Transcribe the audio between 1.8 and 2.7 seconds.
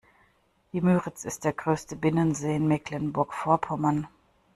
Binnensee in